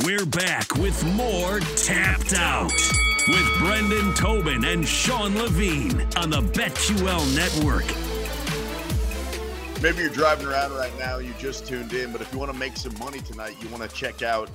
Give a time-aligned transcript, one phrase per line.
[0.00, 2.72] We're back with more Tapped Out
[3.28, 7.84] with Brendan Tobin and Sean Levine on the BetQL Network.
[9.82, 12.58] Maybe you're driving around right now, you just tuned in, but if you want to
[12.58, 14.48] make some money tonight, you want to check out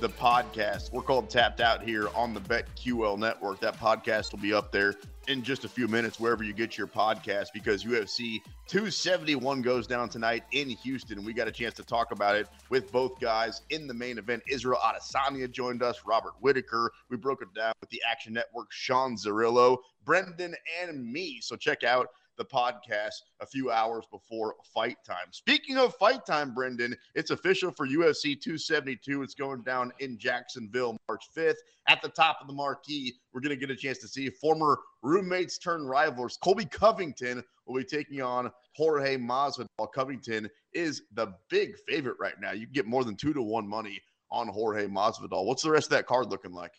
[0.00, 0.92] the podcast.
[0.92, 3.60] We're called Tapped Out here on the BetQL network.
[3.60, 4.96] That podcast will be up there
[5.28, 10.08] in just a few minutes, wherever you get your podcast, because UFC 271 goes down
[10.08, 11.24] tonight in Houston.
[11.24, 14.42] We got a chance to talk about it with both guys in the main event.
[14.48, 16.90] Israel Adesanya joined us, Robert Whitaker.
[17.08, 21.40] We broke it down with the Action Network, Sean Zerillo, Brendan, and me.
[21.40, 22.08] So check out
[22.40, 25.30] the podcast a few hours before fight time.
[25.30, 29.22] Speaking of fight time, Brendan, it's official for UFC 272.
[29.22, 31.56] It's going down in Jacksonville March 5th.
[31.86, 34.78] At the top of the marquee, we're going to get a chance to see former
[35.02, 36.38] roommates turn rivals.
[36.42, 39.66] Colby Covington will be taking on Jorge Masvidal.
[39.94, 42.52] Covington is the big favorite right now.
[42.52, 45.44] You can get more than two to one money on Jorge Masvidal.
[45.44, 46.72] What's the rest of that card looking like?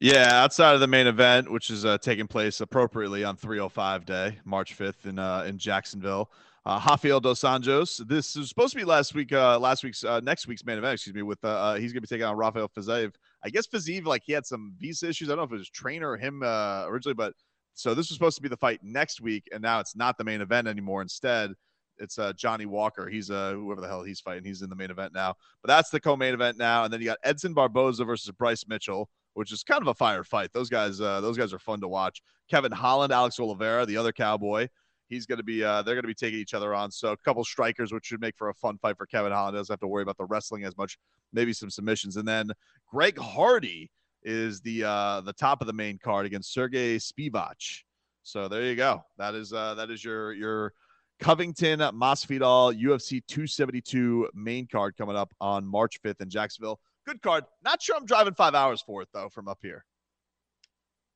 [0.00, 4.38] Yeah, outside of the main event, which is uh, taking place appropriately on 305 Day,
[4.44, 6.30] March 5th in uh, in Jacksonville.
[6.64, 8.06] Uh, Rafael dos Anjos.
[8.06, 10.94] This is supposed to be last week, uh, last week's, uh, next week's main event.
[10.94, 11.22] Excuse me.
[11.22, 13.14] With uh, uh he's going to be taking on Rafael Fiziev.
[13.42, 15.28] I guess Fiziev, like he had some visa issues.
[15.28, 17.32] I don't know if it was trainer or him originally, but
[17.74, 20.24] so this was supposed to be the fight next week, and now it's not the
[20.24, 21.02] main event anymore.
[21.02, 21.52] Instead,
[21.98, 23.08] it's uh, Johnny Walker.
[23.08, 24.44] He's uh, whoever the hell he's fighting.
[24.44, 25.34] He's in the main event now.
[25.62, 29.08] But that's the co-main event now, and then you got Edson Barboza versus Bryce Mitchell
[29.38, 30.50] which is kind of a firefight.
[30.52, 32.22] Those guys, uh, those guys are fun to watch.
[32.50, 34.66] Kevin Holland, Alex Oliveira, the other cowboy.
[35.08, 36.90] He's going to be, uh, they're going to be taking each other on.
[36.90, 39.56] So a couple strikers, which should make for a fun fight for Kevin Holland.
[39.56, 40.98] Doesn't have to worry about the wrestling as much.
[41.32, 42.50] Maybe some submissions, and then
[42.90, 43.92] Greg Hardy
[44.24, 47.82] is the uh, the top of the main card against Sergey Spivak.
[48.24, 49.04] So there you go.
[49.18, 50.72] That is uh, that is your your
[51.20, 56.80] Covington Masvidal UFC 272 main card coming up on March 5th in Jacksonville.
[57.08, 57.44] Good card.
[57.64, 59.82] Not sure I'm driving five hours for it though from up here.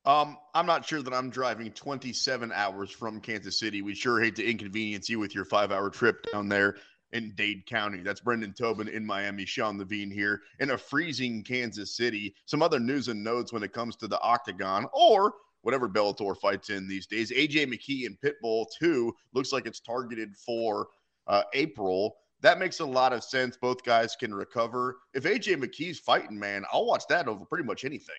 [0.05, 3.83] Um, I'm not sure that I'm driving 27 hours from Kansas City.
[3.83, 6.77] We sure hate to inconvenience you with your five hour trip down there
[7.11, 7.99] in Dade County.
[7.99, 12.33] That's Brendan Tobin in Miami, Sean Levine here in a freezing Kansas City.
[12.47, 16.71] Some other news and notes when it comes to the octagon or whatever Bellator fights
[16.71, 17.31] in these days.
[17.31, 20.87] AJ McKee and Pitbull 2 looks like it's targeted for
[21.27, 23.57] uh, April that makes a lot of sense.
[23.57, 24.97] Both guys can recover.
[25.13, 28.15] If AJ McKee's fighting, man, I'll watch that over pretty much anything.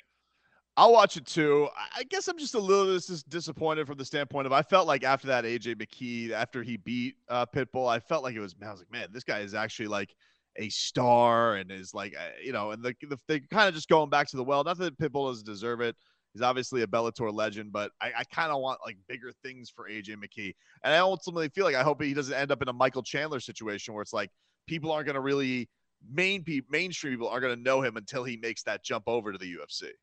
[0.76, 1.68] I'll watch it too.
[1.94, 5.04] I guess I'm just a little just disappointed from the standpoint of I felt like
[5.04, 8.56] after that AJ McKee, after he beat uh, Pitbull, I felt like it was.
[8.60, 10.12] I was like, man, this guy is actually like
[10.56, 13.88] a star and is like, uh, you know, and the, the, they kind of just
[13.88, 14.64] going back to the well.
[14.64, 15.94] Not that Pitbull doesn't deserve it.
[16.34, 19.88] He's obviously a Bellator legend, but I, I kind of want like bigger things for
[19.88, 20.54] AJ McKee.
[20.82, 23.38] And I ultimately feel like I hope he doesn't end up in a Michael Chandler
[23.38, 24.30] situation where it's like
[24.66, 25.68] people aren't going to really
[26.12, 29.32] main people, mainstream people aren't going to know him until he makes that jump over
[29.32, 29.90] to the UFC.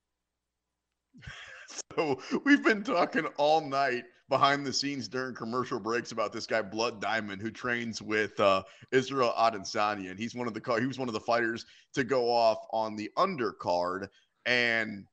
[1.96, 6.62] So we've been talking all night behind the scenes during commercial breaks about this guy
[6.62, 10.82] Blood Diamond who trains with uh, Israel Adesanya, and he's one of the car.
[10.82, 14.08] he was one of the fighters to go off on the undercard.
[14.46, 15.06] And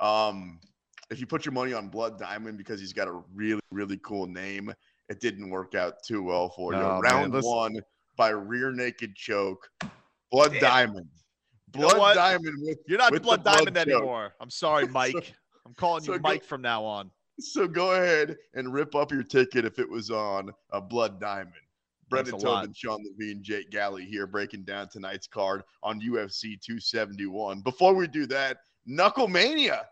[0.00, 0.60] um,
[1.10, 4.26] if you put your money on Blood Diamond because he's got a really, really cool
[4.26, 4.72] name,
[5.08, 7.00] it didn't work out too well for no, you.
[7.00, 7.76] Round man, one
[8.16, 9.68] by rear naked choke.
[10.30, 10.60] Blood Damn.
[10.60, 11.08] Diamond.
[11.68, 14.28] Blood you know Diamond with You're not with Blood Diamond blood anymore.
[14.28, 14.36] Choke.
[14.40, 15.12] I'm sorry, Mike.
[15.12, 15.22] so,
[15.66, 17.10] I'm calling so you Mike go, from now on.
[17.40, 21.54] So go ahead and rip up your ticket if it was on a Blood Diamond.
[22.08, 27.60] Brendan Tobin, Sean Levine, Jake Galli here breaking down tonight's card on UFC 271.
[27.60, 28.58] Before we do that,
[28.88, 29.82] Knucklemania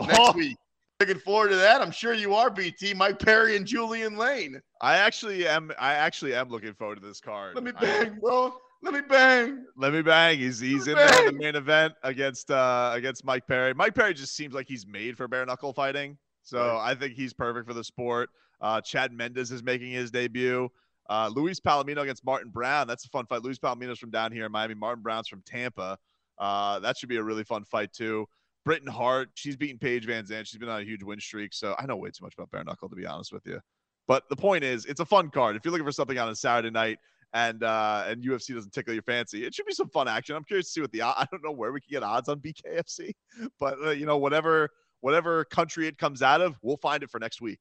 [0.00, 0.32] next oh.
[0.32, 0.56] week.
[1.00, 1.82] Looking forward to that.
[1.82, 2.94] I'm sure you are, BT.
[2.94, 4.60] Mike Perry and Julian Lane.
[4.80, 5.72] I actually am.
[5.78, 7.54] I actually am looking forward to this card.
[7.56, 8.54] Let me bang, I, bro.
[8.80, 9.64] Let me bang.
[9.76, 10.38] Let me bang.
[10.38, 13.74] He's he's in there in the main event against uh against Mike Perry.
[13.74, 16.16] Mike Perry just seems like he's made for bare knuckle fighting.
[16.42, 16.90] So right.
[16.90, 18.28] I think he's perfect for the sport.
[18.60, 20.70] Uh, Chad Mendes is making his debut.
[21.08, 22.86] Uh, Luis Palomino against Martin Brown.
[22.86, 23.42] That's a fun fight.
[23.42, 24.74] Luis Palomino's from down here in Miami.
[24.74, 25.98] Martin Brown's from Tampa.
[26.38, 28.26] Uh, that should be a really fun fight too.
[28.64, 30.46] Britain Hart, she's beaten Paige VanZant.
[30.46, 31.52] She's been on a huge win streak.
[31.52, 33.60] So I know way too much about bare knuckle, to be honest with you.
[34.06, 35.56] But the point is, it's a fun card.
[35.56, 36.98] If you're looking for something on a Saturday night
[37.32, 40.36] and uh, and UFC doesn't tickle your fancy, it should be some fun action.
[40.36, 42.40] I'm curious to see what the I don't know where we can get odds on
[42.40, 43.12] BKFC,
[43.60, 44.70] but uh, you know whatever
[45.00, 47.60] whatever country it comes out of, we'll find it for next week.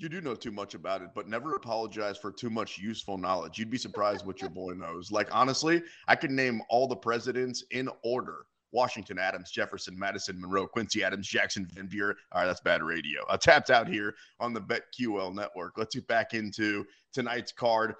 [0.00, 3.58] You do know too much about it, but never apologize for too much useful knowledge.
[3.58, 5.10] You'd be surprised what your boy knows.
[5.10, 10.68] Like honestly, I can name all the presidents in order Washington Adams, Jefferson, Madison, Monroe,
[10.68, 12.16] Quincy Adams, Jackson, Van Buren.
[12.30, 13.22] All right, that's bad radio.
[13.28, 15.76] I tapped out here on the BetQL network.
[15.76, 17.94] Let's get back into tonight's card.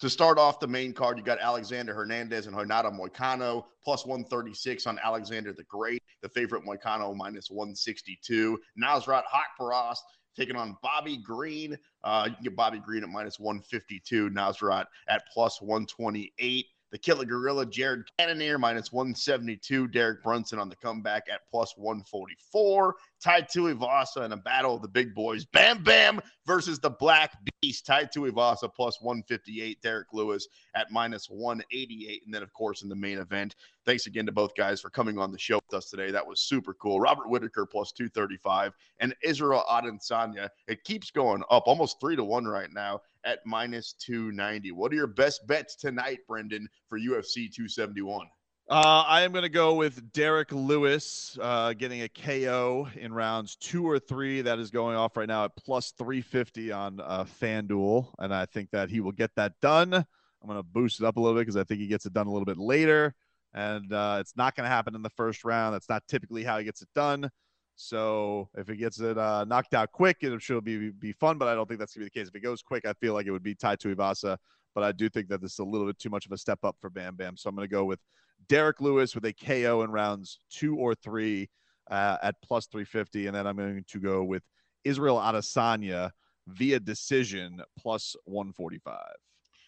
[0.00, 4.86] To start off the main card, you got Alexander Hernandez and Renato Moicano plus 136
[4.86, 8.58] on Alexander the Great, the favorite Moicano minus 162.
[8.82, 9.98] Nasrat Haqparast
[10.36, 11.78] taking on Bobby Green.
[12.04, 16.66] Uh, you get Bobby Green at minus 152, Nasrat at plus 128.
[16.92, 19.88] The Killer Gorilla, Jared Cannonier, minus 172.
[19.88, 22.94] Derek Brunson on the comeback at plus 144.
[23.24, 25.46] Tai Tuivasa in a battle of the big boys.
[25.46, 27.86] Bam Bam versus the Black Beast.
[27.86, 29.80] Tai Tuivasa plus 158.
[29.80, 32.22] Derrick Lewis at minus 188.
[32.26, 33.56] And then, of course, in the main event,
[33.86, 36.10] thanks again to both guys for coming on the show with us today.
[36.10, 37.00] That was super cool.
[37.00, 40.50] Robert Whitaker plus 235 and Israel Adesanya.
[40.68, 44.72] It keeps going up almost three to one right now at minus 290.
[44.72, 48.26] What are your best bets tonight, Brendan, for UFC 271?
[48.68, 53.56] Uh, I am going to go with Derrick Lewis uh, getting a KO in rounds
[53.56, 54.40] two or three.
[54.42, 58.06] That is going off right now at plus 350 on uh, FanDuel.
[58.18, 59.92] And I think that he will get that done.
[59.92, 62.12] I'm going to boost it up a little bit because I think he gets it
[62.12, 63.14] done a little bit later.
[63.52, 65.74] And uh, it's not going to happen in the first round.
[65.74, 67.30] That's not typically how he gets it done.
[67.74, 71.38] So if it gets it uh, knocked out quick, it should be be fun.
[71.38, 72.28] But I don't think that's gonna be the case.
[72.28, 74.36] If it goes quick, I feel like it would be Tai Tuivasa.
[74.74, 76.60] But I do think that this is a little bit too much of a step
[76.64, 77.36] up for Bam Bam.
[77.36, 78.00] So I'm going to go with
[78.48, 81.50] Derrick Lewis with a KO in rounds two or three
[81.90, 84.42] uh, at plus 350, and then I'm going to go with
[84.84, 86.10] Israel Adesanya
[86.48, 88.96] via decision plus 145.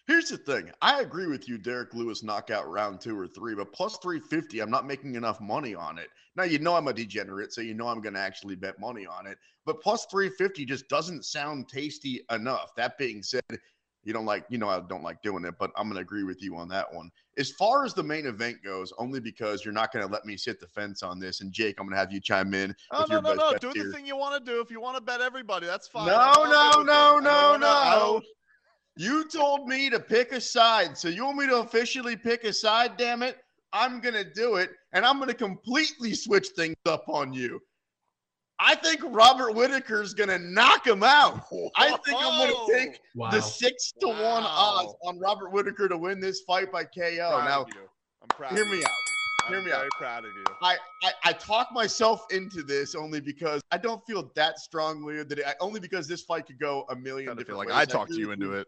[0.07, 0.71] Here's the thing.
[0.81, 4.69] I agree with you, Derrick Lewis knockout round two or three, but plus 350, I'm
[4.69, 6.09] not making enough money on it.
[6.35, 9.07] Now, you know I'm a degenerate, so you know I'm going to actually bet money
[9.07, 9.39] on it.
[9.65, 12.75] But plus 350 just doesn't sound tasty enough.
[12.75, 13.41] That being said,
[14.03, 16.23] you don't like, you know, I don't like doing it, but I'm going to agree
[16.23, 17.09] with you on that one.
[17.39, 20.37] As far as the main event goes, only because you're not going to let me
[20.37, 21.41] sit the fence on this.
[21.41, 22.75] And Jake, I'm going to have you chime in.
[22.91, 23.57] Oh, no, no, no.
[23.57, 23.85] Do here.
[23.85, 24.61] the thing you want to do.
[24.61, 26.05] If you want to bet everybody, that's fine.
[26.05, 28.21] No, No, no, no, no, no.
[28.97, 30.97] You told me to pick a side.
[30.97, 33.37] So you want me to officially pick a side, damn it?
[33.73, 34.71] I'm going to do it.
[34.93, 37.59] And I'm going to completely switch things up on you.
[38.57, 41.45] I think Robert Whitaker is going to knock him out.
[41.75, 43.29] I think I'm going to take wow.
[43.29, 44.33] the six to wow.
[44.35, 47.17] one odds on Robert Whitaker to win this fight by KO.
[47.17, 47.65] Proud now,
[48.21, 48.53] I'm proud.
[48.53, 48.91] Hear me out.
[49.49, 49.91] Hear I'm me very out.
[49.97, 50.43] proud of you.
[50.61, 55.37] I, I I talk myself into this only because I don't feel that strongly that
[55.37, 57.77] it, only because this fight could go a million I different feel like ways.
[57.77, 58.67] I talked you into it.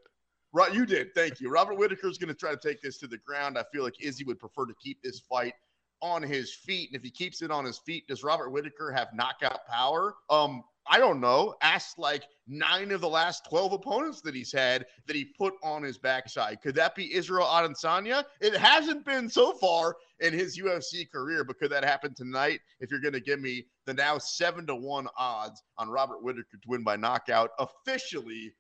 [0.54, 1.14] Right, you did.
[1.14, 1.50] Thank you.
[1.50, 3.58] Robert Whitaker is going to try to take this to the ground.
[3.58, 5.54] I feel like Izzy would prefer to keep this fight
[6.02, 6.90] on his feet.
[6.90, 10.16] And if he keeps it on his feet, does Robert Whitaker have knockout power?
[10.30, 11.56] Um, I don't know.
[11.62, 15.84] Ask like nine of the last 12 opponents that he's had that he put on
[15.84, 16.62] his backside.
[16.62, 18.24] Could that be Israel Adesanya?
[18.40, 22.90] It hasn't been so far in his UFC career, but could that happen tonight if
[22.90, 26.70] you're going to give me the now seven to one odds on Robert Whitaker to
[26.70, 28.54] win by knockout officially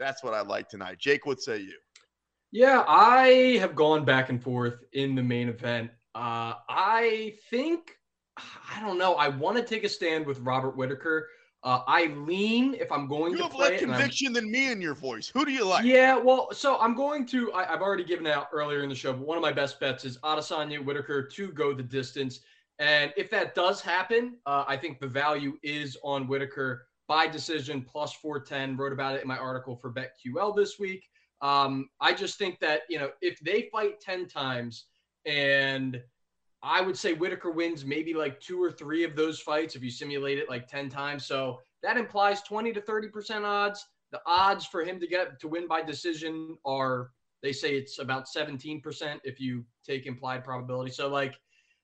[0.00, 0.98] that's what I like tonight.
[0.98, 1.76] Jake, what say you?
[2.50, 5.90] Yeah, I have gone back and forth in the main event.
[6.16, 7.96] Uh, I think,
[8.36, 9.14] I don't know.
[9.14, 11.28] I want to take a stand with Robert Whitaker.
[11.62, 13.70] Uh, I lean if I'm going you to You have play.
[13.72, 15.28] less conviction than me in your voice.
[15.28, 15.84] Who do you like?
[15.84, 17.52] Yeah, well, so I'm going to.
[17.52, 20.06] I, have already given out earlier in the show, but one of my best bets
[20.06, 22.40] is Adesanya Whitaker to go the distance.
[22.78, 27.82] And if that does happen, uh, I think the value is on Whitaker by decision
[27.82, 28.76] plus 410.
[28.76, 31.08] Wrote about it in my article for BetQL this week.
[31.42, 34.84] Um, I just think that, you know, if they fight 10 times
[35.26, 36.00] and
[36.62, 39.90] I would say Whitaker wins maybe like two or three of those fights if you
[39.90, 41.26] simulate it like 10 times.
[41.26, 43.84] So that implies 20 to 30% odds.
[44.12, 47.10] The odds for him to get to win by decision are,
[47.42, 48.82] they say it's about 17%
[49.24, 50.92] if you take implied probability.
[50.92, 51.34] So, like,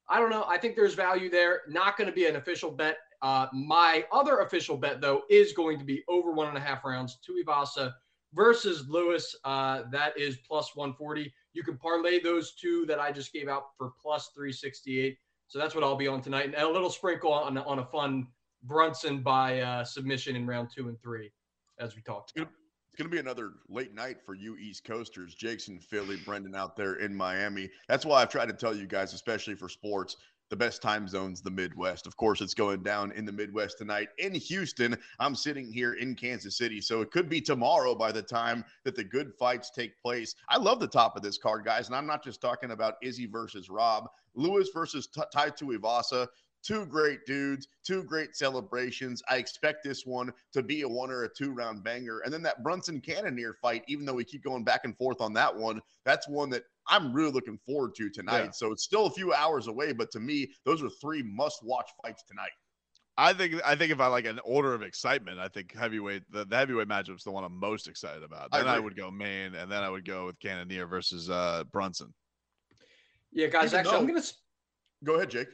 [0.09, 0.45] I don't know.
[0.47, 1.63] I think there's value there.
[1.67, 5.79] Not going to be an official bet uh, my other official bet, though, is going
[5.79, 7.19] to be over one and a half rounds.
[7.27, 7.93] Tuivasa
[8.35, 9.35] versus Lewis.
[9.45, 11.33] Uh, that is plus 140.
[11.55, 15.17] You can parlay those two that I just gave out for plus 368.
[15.49, 16.47] So that's what I'll be on tonight.
[16.47, 18.27] And a little sprinkle on, on a fun
[18.63, 21.31] Brunson by uh, submission in round two and three,
[21.79, 22.51] as we talked about.
[22.93, 25.35] It's going to be another late night for you East Coasters.
[25.35, 27.69] Jake's in Philly, Brendan out there in Miami.
[27.89, 30.17] That's why I've tried to tell you guys, especially for sports,
[30.51, 34.09] the best time zones the midwest of course it's going down in the midwest tonight
[34.19, 38.23] in houston i'm sitting here in kansas city so it could be tomorrow by the
[38.23, 41.87] time that the good fights take place i love the top of this card guys
[41.87, 46.29] and i'm not just talking about izzy versus rob lewis versus T- tai tuivasa
[46.67, 49.23] two great dudes, two great celebrations.
[49.31, 52.21] I expect this one to be a one or a two round banger.
[52.25, 55.33] And then that Brunson Cannonier fight, even though we keep going back and forth on
[55.35, 58.45] that one, that's one that I'm really looking forward to tonight.
[58.45, 58.51] Yeah.
[58.51, 61.91] So it's still a few hours away, but to me, those are three must watch
[62.03, 62.51] fights tonight.
[63.19, 66.45] I think I think if I like an order of excitement, I think heavyweight the,
[66.45, 68.51] the heavyweight matchup is the one I'm most excited about.
[68.53, 71.65] Then I, I, would go Main, and then I would go with Cannonier versus uh,
[71.73, 72.13] Brunson.
[73.33, 73.69] Yeah, guys.
[73.69, 74.23] Even actually, though, I'm gonna
[75.05, 75.49] go ahead, Jake.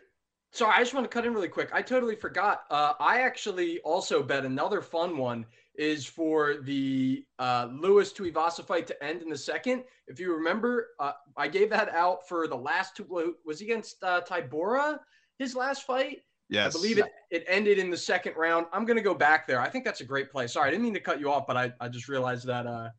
[0.50, 1.70] Sorry, I just want to cut in really quick.
[1.72, 2.64] I totally forgot.
[2.70, 8.86] Uh, I actually also bet another fun one is for the uh, Lewis Tuivasa fight
[8.86, 9.84] to end in the second.
[10.06, 13.34] If you remember, uh, I gave that out for the last two.
[13.44, 14.98] Was he against uh, Tybura?
[15.38, 16.18] His last fight.
[16.48, 16.76] Yes.
[16.76, 18.66] I believe it, it ended in the second round.
[18.72, 19.60] I'm going to go back there.
[19.60, 20.46] I think that's a great play.
[20.46, 22.90] Sorry, I didn't mean to cut you off, but I, I just realized that uh,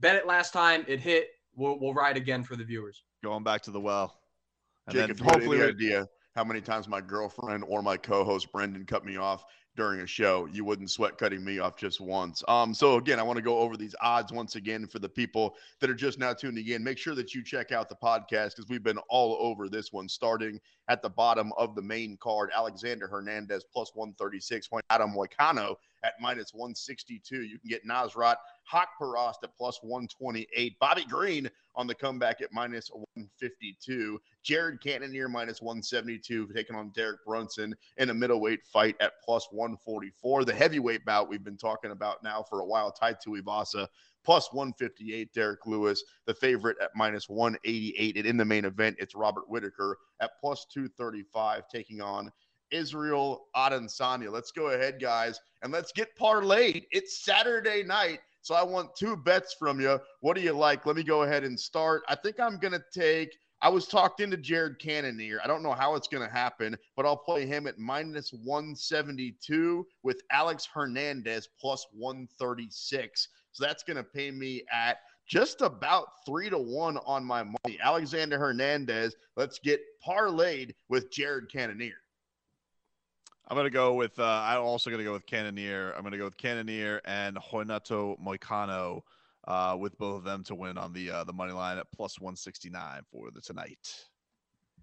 [0.00, 0.84] bet it last time.
[0.88, 1.28] It hit.
[1.54, 3.04] We'll, we'll ride again for the viewers.
[3.22, 4.18] Going back to the well.
[4.88, 9.04] And Jake, then hopefully, idea how many times my girlfriend or my co-host Brendan cut
[9.04, 9.44] me off
[9.76, 10.46] during a show.
[10.50, 12.42] You wouldn't sweat cutting me off just once.
[12.48, 15.54] Um, so again, I want to go over these odds once again for the people
[15.80, 16.82] that are just now tuning in.
[16.82, 20.08] Make sure that you check out the podcast because we've been all over this one,
[20.08, 22.50] starting at the bottom of the main card.
[22.56, 24.84] Alexander Hernandez plus 136 point.
[24.90, 27.42] Adam Moicano at minus 162.
[27.42, 28.36] You can get Nasrat
[28.70, 30.78] Haqparast at plus 128.
[30.78, 34.20] Bobby Green on the comeback at minus 152.
[34.42, 40.44] Jared Cannonier minus 172, taking on Derek Brunson in a middleweight fight at plus 144.
[40.44, 43.86] The heavyweight bout we've been talking about now for a while, Tai Tuivasa
[44.24, 45.32] plus 158.
[45.32, 48.16] Derrick Lewis, the favorite at minus 188.
[48.16, 52.32] And in the main event, it's Robert Whitaker at plus 235, taking on
[52.70, 54.30] Israel Adesanya.
[54.30, 56.86] Let's go ahead, guys, and let's get parlayed.
[56.90, 58.20] It's Saturday night.
[58.46, 59.98] So I want two bets from you.
[60.20, 60.86] What do you like?
[60.86, 62.04] Let me go ahead and start.
[62.08, 63.36] I think I'm going to take.
[63.60, 65.40] I was talked into Jared Cannonier.
[65.42, 69.84] I don't know how it's going to happen, but I'll play him at minus 172
[70.04, 73.28] with Alex Hernandez plus 136.
[73.50, 74.98] So that's going to pay me at
[75.28, 77.80] just about three to one on my money.
[77.82, 81.98] Alexander Hernandez, let's get parlayed with Jared Cannonier.
[83.48, 84.18] I'm gonna go with.
[84.18, 85.94] Uh, I'm also gonna go with Cannonier.
[85.96, 89.02] I'm gonna go with Cannonier and Renato Moicano,
[89.46, 92.20] uh, with both of them to win on the uh, the money line at plus
[92.20, 94.06] 169 for the tonight.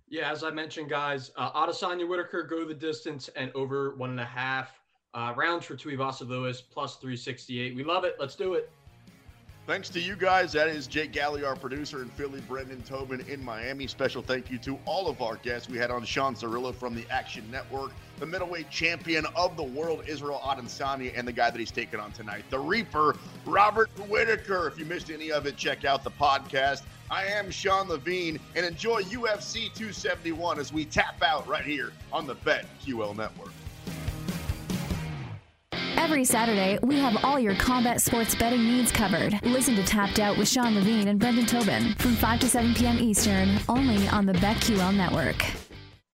[0.07, 4.19] Yeah, as I mentioned, guys, uh, Adesanya Whitaker go the distance and over one and
[4.19, 4.79] a half
[5.13, 7.75] uh, rounds for Tuivasa Lewis plus 368.
[7.75, 8.15] We love it.
[8.19, 8.71] Let's do it.
[9.65, 10.51] Thanks to you guys.
[10.51, 13.87] That is Jake Galli, our producer in Philly, Brendan Tobin in Miami.
[13.87, 15.69] Special thank you to all of our guests.
[15.69, 20.03] We had on Sean Zerillo from the Action Network, the middleweight champion of the world,
[20.05, 23.15] Israel Adesanya, and the guy that he's taking on tonight, the Reaper,
[23.45, 24.67] Robert Whitaker.
[24.67, 26.81] If you missed any of it, check out the podcast.
[27.09, 32.27] I am Sean Levine, and enjoy UFC 271 as we tap out right here on
[32.27, 33.53] the Bet QL Network.
[36.03, 39.39] Every Saturday, we have all your combat sports betting needs covered.
[39.41, 42.99] Listen to Tapped Out with Sean Levine and Brendan Tobin from 5 to 7 p.m.
[42.99, 45.62] Eastern, only on the BetQL Network.